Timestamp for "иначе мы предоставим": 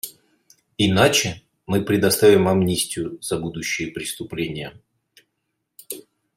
0.79-2.47